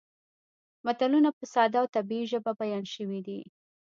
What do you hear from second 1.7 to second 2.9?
او طبیعي ژبه بیان